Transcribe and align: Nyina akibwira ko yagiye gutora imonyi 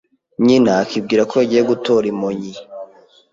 Nyina 0.45 0.71
akibwira 0.83 1.23
ko 1.29 1.33
yagiye 1.41 1.61
gutora 1.71 2.05
imonyi 2.13 2.51